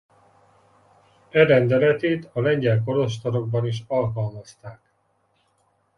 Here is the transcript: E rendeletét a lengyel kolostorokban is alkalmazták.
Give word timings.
E 1.31 1.43
rendeletét 1.43 2.29
a 2.33 2.41
lengyel 2.41 2.81
kolostorokban 2.83 3.65
is 3.65 3.83
alkalmazták. 3.87 4.91